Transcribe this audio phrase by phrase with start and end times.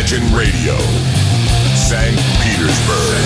[0.00, 0.74] Imagine Radio,
[1.76, 2.18] St.
[2.42, 3.20] Petersburg.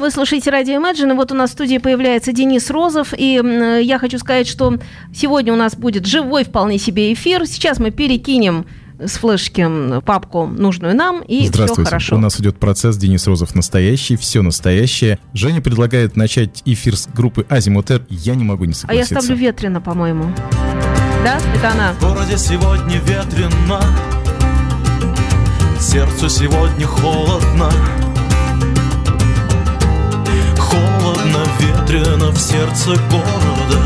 [0.00, 3.78] Вы слушаете радио Imagine, и вот у нас в студии появляется Денис Розов, и м,
[3.80, 4.76] я хочу сказать, что
[5.14, 7.46] сегодня у нас будет живой вполне себе эфир.
[7.46, 8.66] Сейчас мы перекинем
[8.98, 11.90] с флешки папку нужную нам, и все Здравствуйте.
[11.90, 12.16] хорошо.
[12.16, 15.20] У нас идет процесс Денис Розов настоящий, все настоящее.
[15.32, 18.02] Женя предлагает начать эфир с группы Азимутер.
[18.10, 19.20] Я не могу не А я согласиться.
[19.20, 20.24] ставлю ветрено, по-моему.
[21.22, 21.92] Да, это она.
[21.92, 23.80] В городе сегодня ветрено
[25.88, 27.70] Сердцу сегодня холодно.
[30.58, 33.80] Холодно, ветрено в сердце города.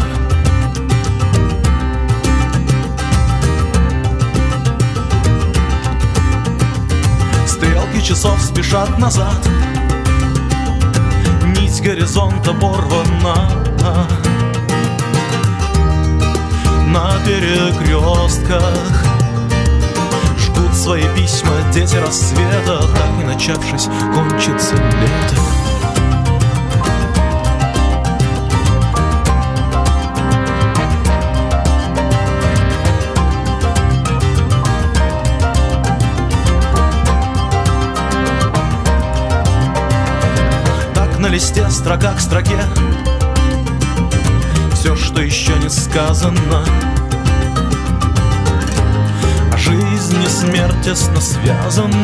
[7.47, 9.47] Стрелки часов спешат назад.
[11.55, 13.51] Нить горизонта порвана.
[16.87, 19.20] На перекрестках
[20.81, 21.51] свои письма.
[21.75, 25.37] Дети рассвета Так и начавшись, кончится лето.
[40.95, 42.59] Так на листе строка к строке
[44.73, 46.65] Все, что еще не сказано
[50.11, 51.95] жизнь и смерть тесно связаны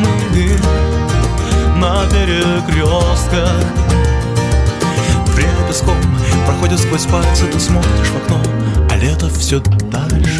[1.75, 3.65] На перекрестках.
[5.35, 5.97] Время песком
[6.45, 8.41] проходит сквозь пальцы Ты смотришь в окно,
[8.89, 10.36] а лето все дальше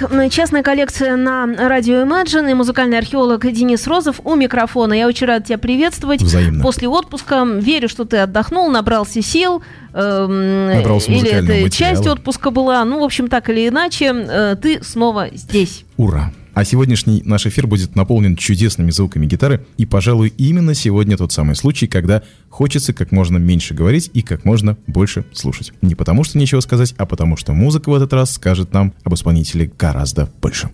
[0.00, 4.92] Итак, частная коллекция на радио Imagine и музыкальный археолог Денис Розов у микрофона.
[4.92, 6.22] Я очень рада тебя приветствовать.
[6.22, 6.62] Взаимно.
[6.62, 9.62] После отпуска верю, что ты отдохнул, набрался сил.
[9.94, 11.70] эм, Набрался или это материала.
[11.70, 12.84] часть отпуска была.
[12.84, 15.84] Ну, в общем, так или иначе, э, ты снова здесь.
[15.96, 16.32] Ура!
[16.58, 21.54] А сегодняшний наш эфир будет наполнен чудесными звуками гитары, и, пожалуй, именно сегодня тот самый
[21.54, 25.72] случай, когда хочется как можно меньше говорить и как можно больше слушать.
[25.82, 29.14] Не потому что нечего сказать, а потому что музыка в этот раз скажет нам об
[29.14, 30.68] исполнителе гораздо больше.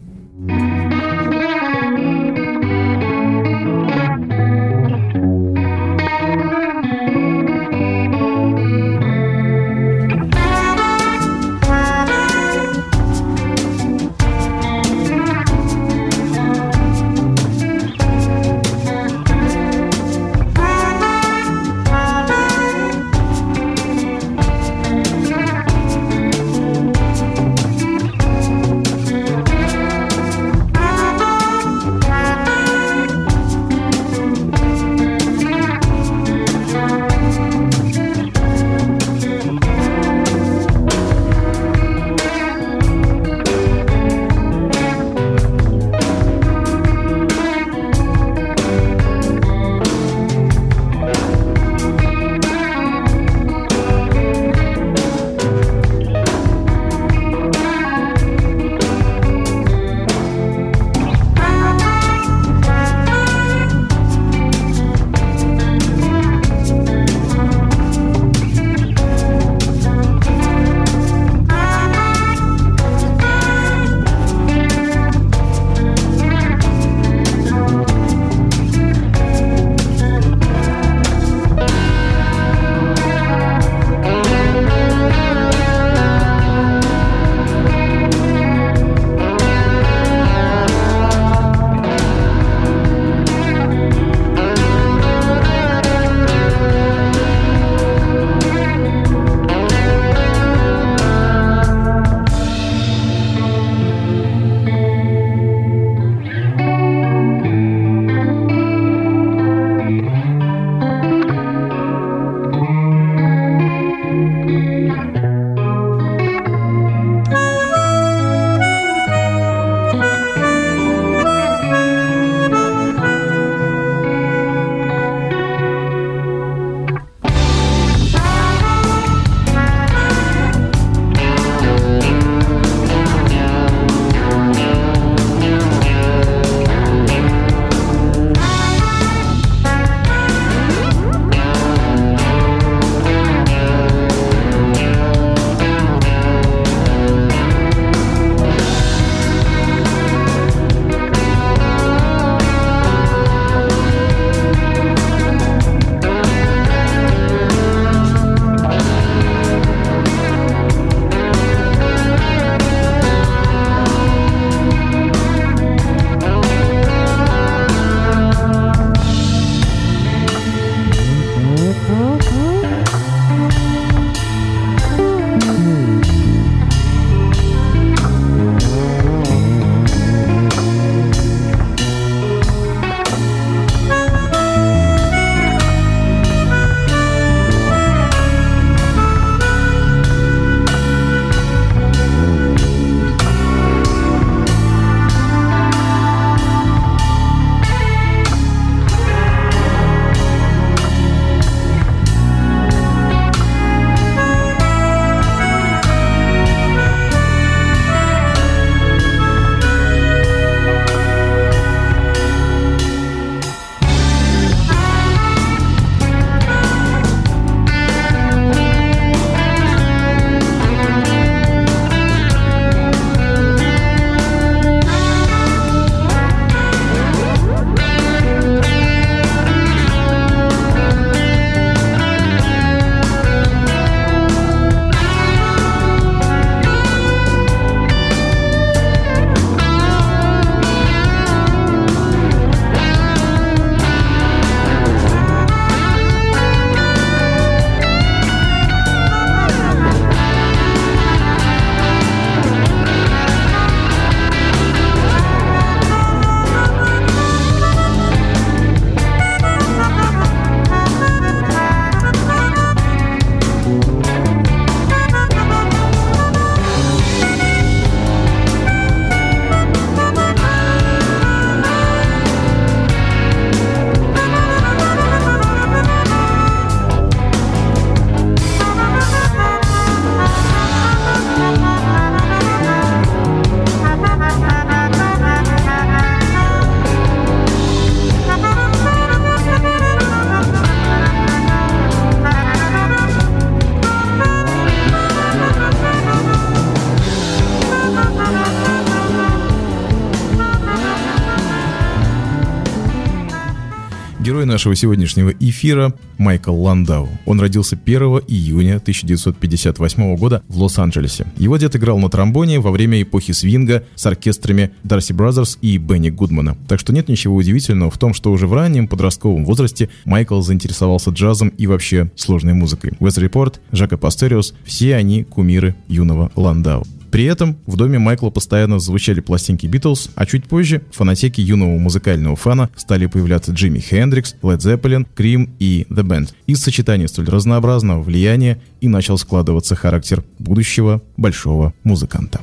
[304.54, 307.08] Нашего сегодняшнего эфира Майкл Ландау.
[307.26, 311.26] Он родился 1 июня 1958 года в Лос-Анджелесе.
[311.36, 316.10] Его дед играл на тромбоне во время эпохи свинга с оркестрами Dorsey Brothers и Бенни
[316.10, 316.56] Гудмана.
[316.68, 321.10] Так что нет ничего удивительного в том, что уже в раннем подростковом возрасте Майкл заинтересовался
[321.10, 322.92] джазом и вообще сложной музыкой.
[323.00, 326.86] Weather Report, Жако Пасториус– все они кумиры юного Ландау.
[327.14, 331.78] При этом в доме Майкла постоянно звучали пластинки Битлз, а чуть позже в фонотеке юного
[331.78, 336.30] музыкального фана стали появляться Джимми Хендрикс, Led Zeppelin, Cream и The Band.
[336.48, 342.40] Из сочетания столь разнообразного влияния и начал складываться характер будущего большого музыканта.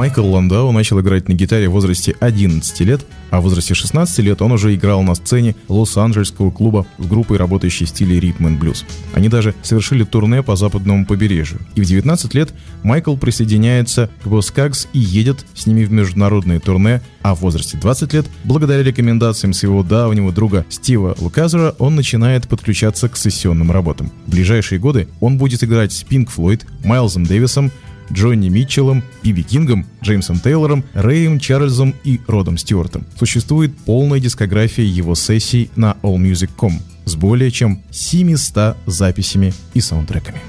[0.00, 4.40] Майкл Ландау начал играть на гитаре в возрасте 11 лет, а в возрасте 16 лет
[4.40, 8.86] он уже играл на сцене Лос-Анджелесского клуба с группой, работающей в стиле ритм и блюз.
[9.12, 11.60] Они даже совершили турне по западному побережью.
[11.74, 17.02] И в 19 лет Майкл присоединяется к Боскагс и едет с ними в международные турне,
[17.20, 23.10] а в возрасте 20 лет, благодаря рекомендациям своего давнего друга Стива Луказера, он начинает подключаться
[23.10, 24.10] к сессионным работам.
[24.26, 27.70] В ближайшие годы он будет играть с Pink Floyd, Майлзом Дэвисом,
[28.12, 33.06] Джонни Митчеллом, Биби Кингом, Джеймсом Тейлором, Рэем Чарльзом и Родом Стюартом.
[33.18, 40.40] Существует полная дискография его сессий на allmusic.com с более чем 700 записями и саундтреками.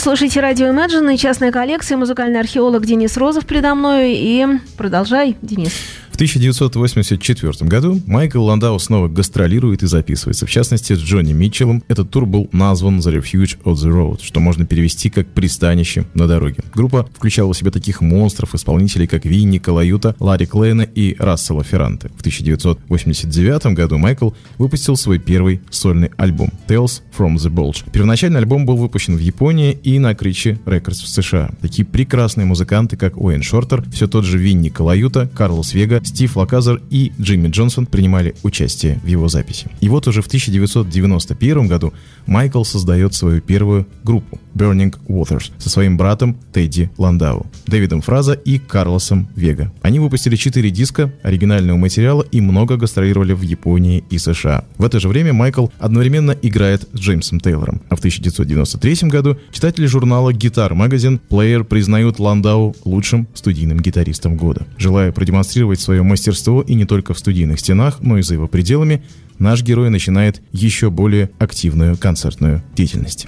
[0.00, 4.14] Слушаете радио Imagine и частная коллекция, музыкальный археолог Денис Розов передо мной.
[4.14, 5.72] И продолжай, Денис.
[6.20, 10.44] 1984 году Майкл Ландау снова гастролирует и записывается.
[10.44, 11.82] В частности, с Джони Митчелл.
[11.88, 16.26] Этот тур был назван The Refuge of the Road, что можно перевести как «пристанище на
[16.26, 16.62] дороге».
[16.74, 22.10] Группа включала в себя таких монстров, исполнителей, как Винни Калаюта, Ларри Клейна и Рассела Ферранте.
[22.10, 27.90] В 1989 году Майкл выпустил свой первый сольный альбом Tales from the Bulge.
[27.92, 31.50] Первоначальный альбом был выпущен в Японии и на Creatchy Records в США.
[31.62, 36.82] Такие прекрасные музыканты, как Уэйн Шортер, все тот же Винни Калаюта, Карлос Вега, Стив Люкатер
[36.90, 39.68] и Джимми Джонсон принимали участие в его записи.
[39.80, 41.92] И вот уже в 1991 году
[42.26, 48.58] Майкл создает свою первую группу Burning Waters со своим братом Тедди Ландау, Дэвидом Фраза и
[48.58, 49.72] Карлосом Вега.
[49.82, 54.64] Они выпустили четыре диска оригинального материала и много гастролировали в Японии и США.
[54.78, 57.82] В это же время Майкл одновременно играет с Джеймсом Тейлором.
[57.88, 64.66] А в 1993 году читатели журнала Guitar Magazine Player признают Ландау лучшим студийным гитаристом года.
[64.76, 69.02] Желая продемонстрировать свое мастерство и не только в студийных стенах, но и за его пределами,
[69.38, 73.26] наш герой начинает еще более активную концертную деятельность.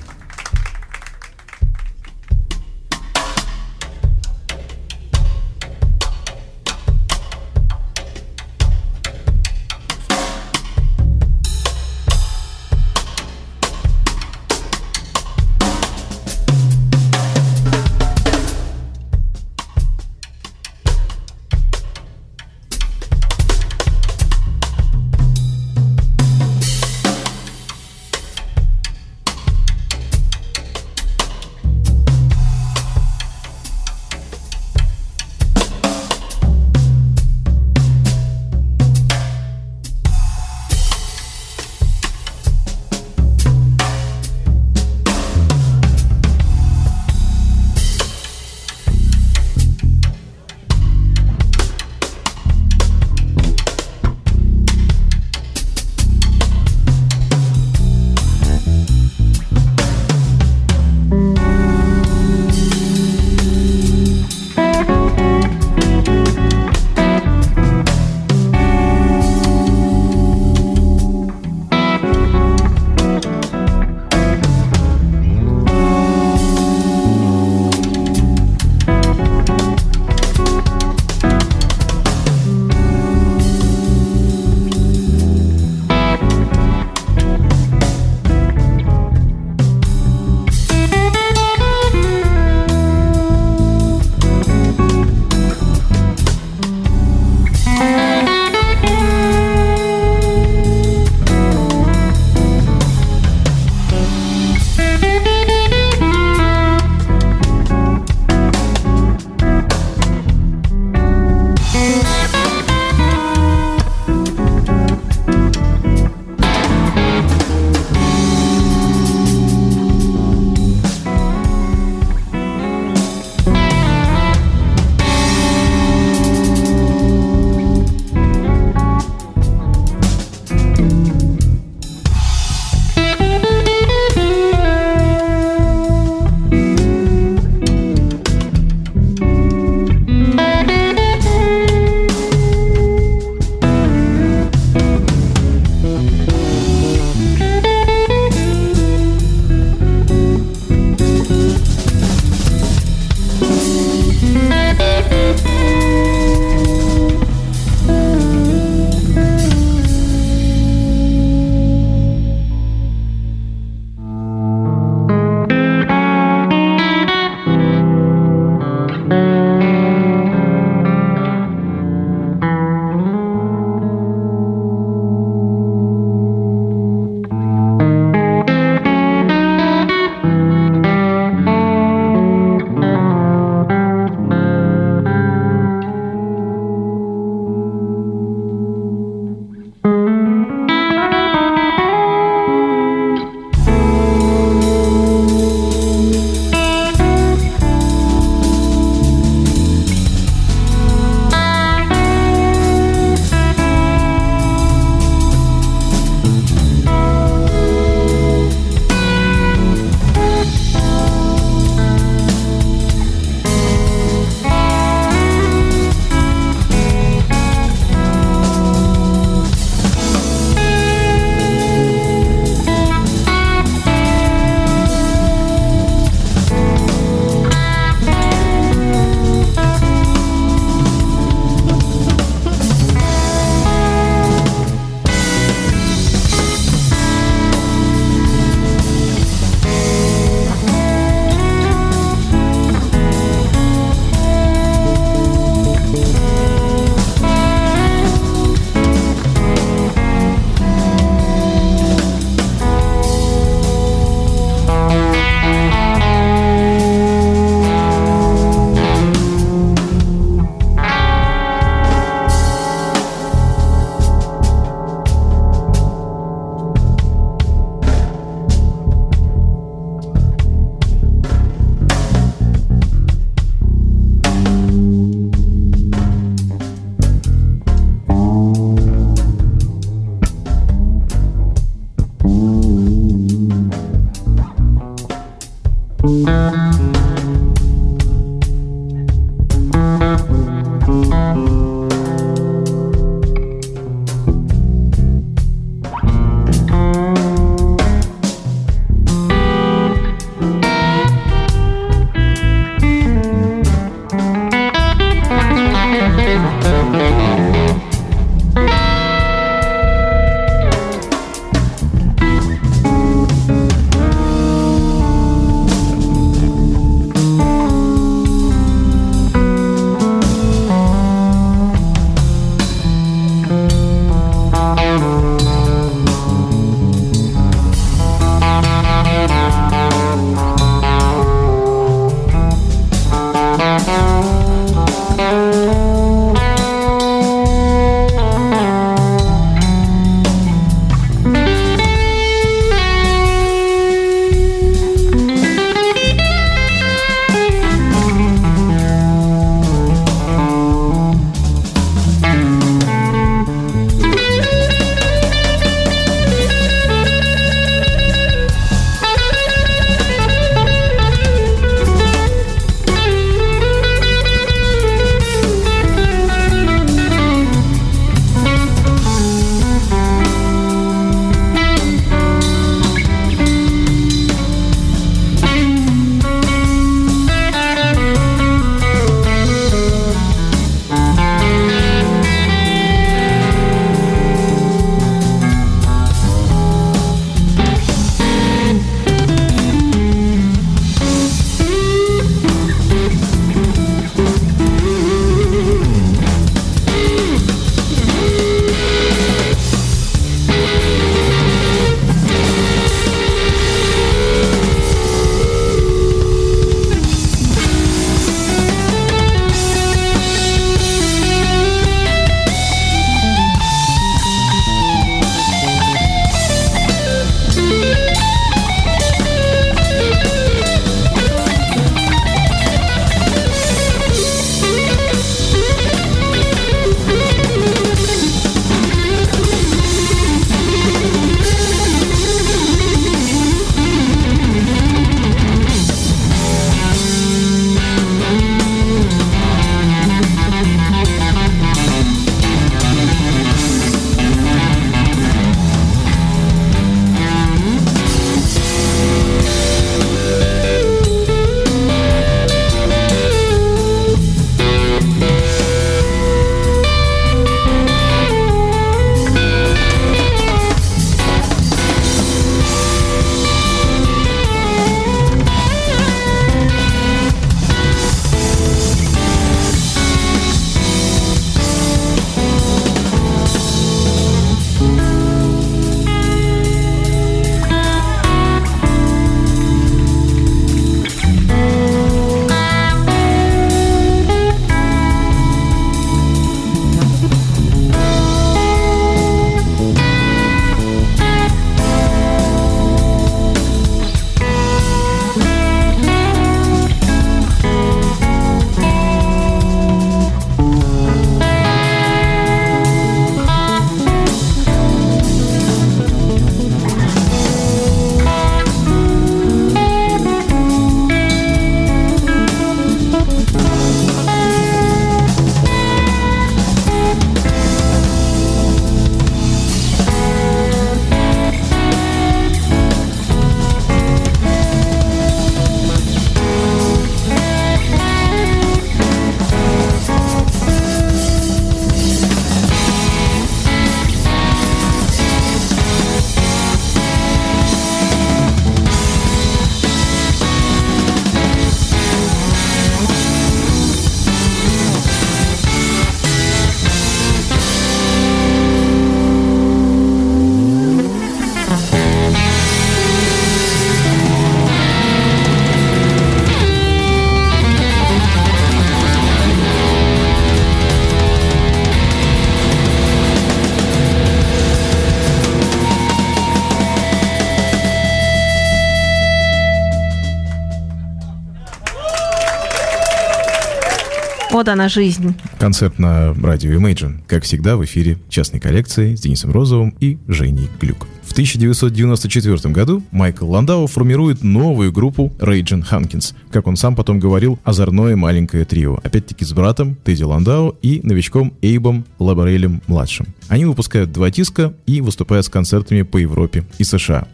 [574.62, 575.34] Мода жизнь.
[575.58, 577.22] Концерт на радио Imagine.
[577.26, 581.08] Как всегда, в эфире частной коллекции с Денисом Розовым и Женей Глюк.
[581.32, 586.34] В 1994 году Майкл Ландау формирует новую группу Raging Hankins.
[586.50, 589.00] Как он сам потом говорил, озорное маленькое трио.
[589.02, 593.28] Опять-таки с братом Тедди Ландау и новичком Эйбом Лаборелем-младшим.
[593.48, 597.26] Они выпускают два диска и выступают с концертами по Европе и США.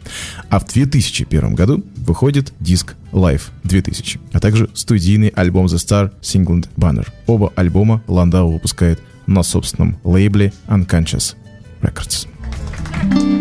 [0.48, 6.68] А в 2001 году выходит диск Live 2000, а также студийный альбом The Star Singland
[6.76, 7.08] Banner.
[7.26, 11.34] Оба альбома Ландау выпускает на собственном лейбле Unconscious
[11.82, 12.28] Records.
[13.10, 13.37] We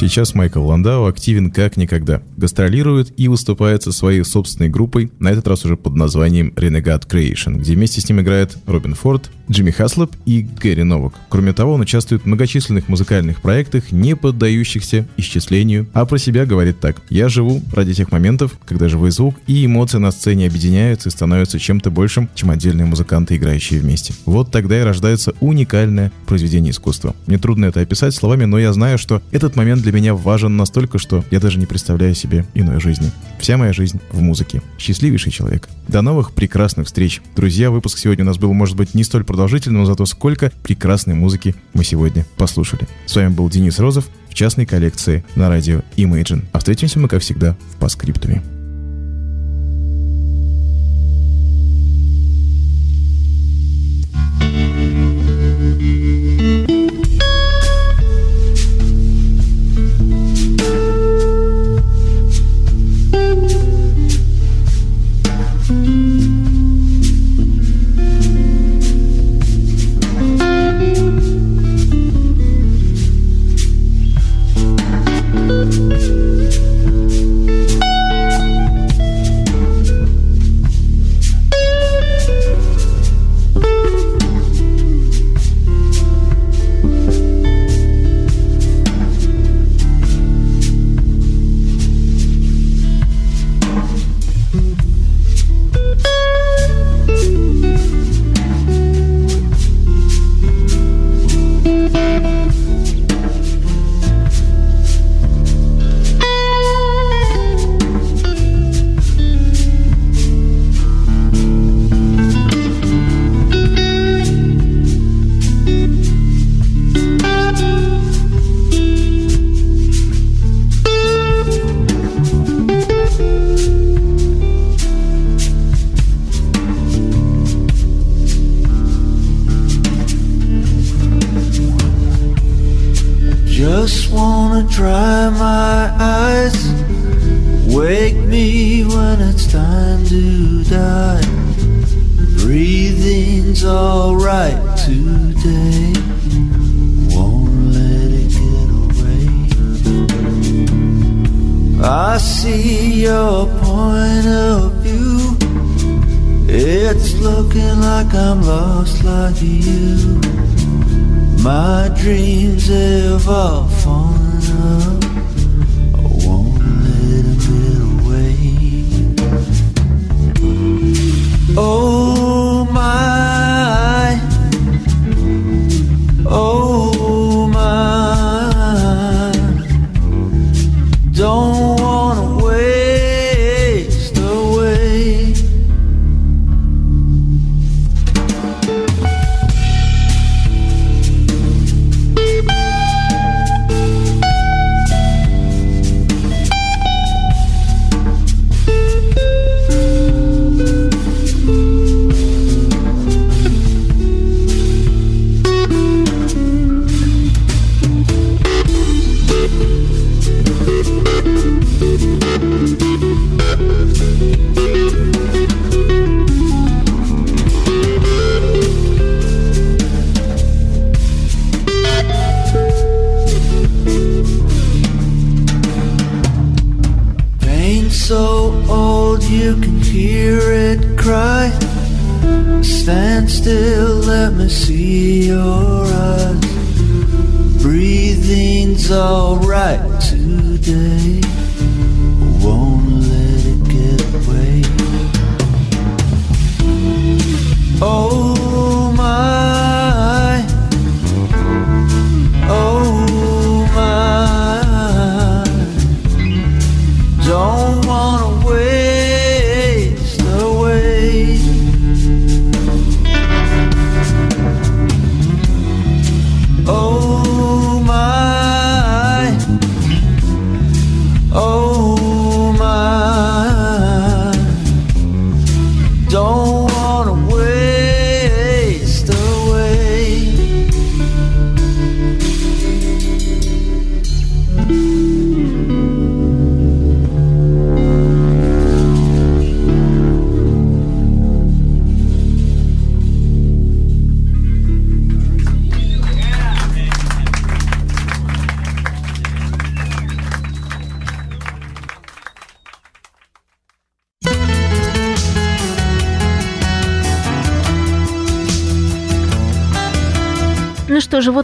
[0.00, 2.22] Сейчас Майкл Ландау активен как никогда.
[2.38, 7.58] Гастролирует и выступает со своей собственной группой, на этот раз уже под названием Renegade Creation,
[7.58, 11.12] где вместе с ним играет Робин Форд, Джимми Хаслоп и Гэри Новак.
[11.28, 16.80] Кроме того, он участвует в многочисленных музыкальных проектах, не поддающихся исчислению, а про себя говорит
[16.80, 17.02] так.
[17.10, 21.58] «Я живу ради тех моментов, когда живой звук и эмоции на сцене объединяются и становятся
[21.58, 24.14] чем-то большим, чем отдельные музыканты, играющие вместе.
[24.24, 27.14] Вот тогда и рождается уникальное произведение искусства.
[27.26, 30.98] Мне трудно это описать словами, но я знаю, что этот момент для меня важен настолько,
[30.98, 33.10] что я даже не представляю себе иной жизни.
[33.38, 34.62] Вся моя жизнь в музыке.
[34.78, 35.68] Счастливейший человек.
[35.88, 37.20] До новых прекрасных встреч.
[37.36, 41.14] Друзья, выпуск сегодня у нас был, может быть, не столь продолжительным, но зато сколько прекрасной
[41.14, 42.88] музыки мы сегодня послушали.
[43.06, 46.44] С вами был Денис Розов в частной коллекции на радио Imagine.
[46.52, 48.42] А встретимся мы, как всегда, в постскриптуме.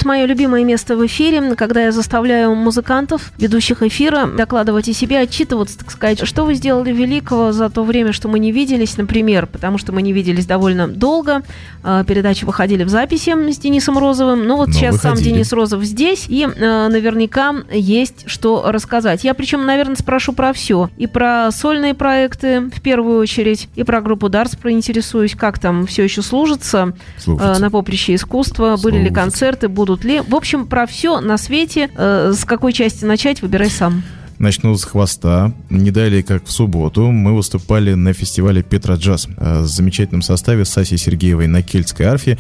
[0.07, 5.79] Мое любимое место в эфире, когда я заставляю музыкантов, ведущих эфира, докладывать о себе, отчитываться,
[5.79, 9.79] так сказать, что вы сделали великого за то время, что мы не виделись, например, потому
[9.79, 11.43] что мы не виделись довольно долго,
[11.85, 15.35] э, передачи выходили в записи с Денисом Розовым, но вот Но сейчас сам выходили.
[15.35, 19.25] Денис Розов здесь, и э, наверняка есть что рассказать.
[19.25, 20.89] Я причем, наверное, спрошу про все.
[20.97, 26.05] И про сольные проекты в первую очередь, и про группу Дарс проинтересуюсь, как там все
[26.05, 27.53] еще служится Слушайте.
[27.57, 30.21] э, на поприще искусства, были ли концерты, будут ли.
[30.21, 31.91] В общем, про все на свете.
[31.97, 34.03] Э, с какой части начать, выбирай сам.
[34.39, 35.53] Начну с хвоста.
[35.71, 40.65] Не далее, как в субботу, мы выступали на фестивале Петра Джаз э, в замечательном составе
[40.65, 42.39] с Асей Сергеевой на кельтской арфе,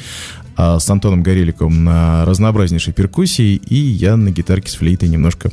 [0.56, 5.50] а с Антоном Гореликом на разнообразнейшей перкуссии, и я на гитарке с флейтой немножко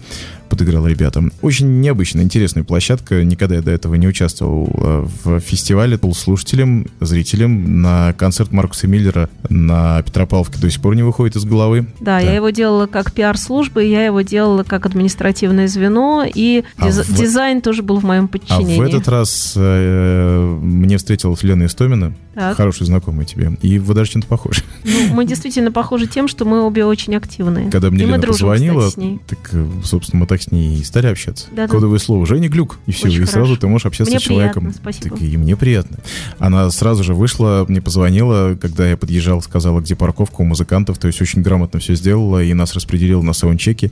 [0.53, 1.31] подыграл ребятам.
[1.41, 3.23] Очень необычная, интересная площадка.
[3.23, 5.97] Никогда я до этого не участвовал э, в фестивале.
[5.97, 7.81] Был слушателем, зрителем.
[7.81, 11.87] На концерт Маркуса Миллера на Петропавловке до сих пор не выходит из головы.
[11.99, 17.03] Да, я его делала как пиар-служба, я его делала как административное звено, и А диз-
[17.07, 18.77] в- дизайн тоже был в моем А подчинении.
[18.77, 22.55] в этот раз э, мне встретилась Лена Истомина, Так.
[22.57, 24.61] хорошая знакомая тебе, и вы даже чем-то похожи.
[24.83, 27.71] Ну, мы действительно похожи тем, что мы обе очень активные.
[27.71, 28.91] Когда мне и Лена позвонила,
[29.27, 31.47] так, э, собственно, мы так с ней и стали общаться.
[31.51, 31.67] Да-да.
[31.67, 33.61] Кодовое слово «Женя Глюк», и все, Очень и сразу хорошо.
[33.61, 34.63] ты можешь общаться Мне с человеком.
[34.63, 35.15] приятно, спасибо.
[35.17, 35.97] Так и мне приятно.
[36.39, 41.07] Она сразу же вышла, мне позвонила, когда я подъезжал, сказала, где парковка у музыкантов, то
[41.07, 43.91] есть очень грамотно все сделала, и нас распределила на саундчеке.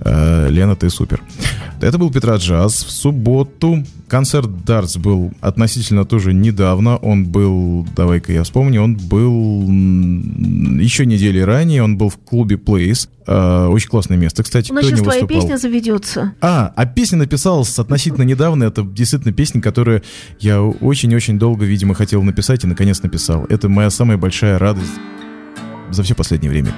[0.00, 1.22] Э, Лена, ты супер.
[1.80, 2.84] Это был Петра Джаз.
[2.84, 6.96] В субботу концерт Дартс был относительно тоже недавно.
[6.98, 9.62] Он был, давай-ка я вспомню, он был
[10.80, 13.08] еще недели ранее, он был в клубе Place.
[13.26, 14.42] Э, очень классное место.
[14.42, 15.40] Кстати, У нас сейчас твоя выступал?
[15.42, 15.58] песня
[15.92, 16.34] заведется.
[16.40, 18.64] А, а песня написалась относительно недавно.
[18.64, 20.02] Это действительно песня, которую
[20.38, 23.44] я очень-очень долго, видимо, хотел написать и наконец написал.
[23.48, 24.92] Это моя самая большая радость
[25.90, 26.72] за все последнее время.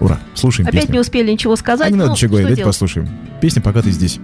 [0.00, 0.18] Ура!
[0.34, 0.94] Слушаем Опять песню.
[0.94, 1.88] не успели ничего сказать.
[1.88, 2.74] А не надо ну, ничего что говорить, давайте делать?
[2.74, 3.08] послушаем.
[3.40, 4.18] Песня «Пока ты здесь».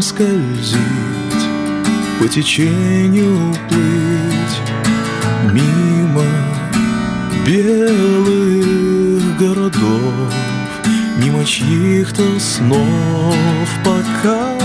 [0.00, 0.78] Волнам скользить,
[2.18, 4.60] по течению плыть
[5.52, 6.24] мимо
[7.46, 10.34] белых городов,
[11.16, 14.56] мимо чьих-то снов, пока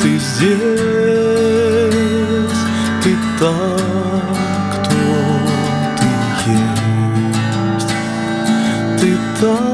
[0.00, 0.58] ты здесь,
[3.02, 3.80] ты так,
[4.72, 4.98] кто
[5.98, 6.06] ты
[6.50, 7.92] есть.
[9.00, 9.08] Ты
[9.40, 9.67] так,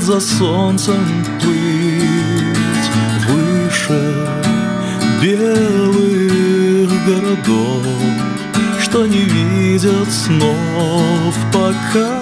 [0.00, 2.90] вслед за солнцем плыть
[3.28, 4.26] выше
[5.22, 7.86] белых городов,
[8.80, 12.19] что не видят снов, пока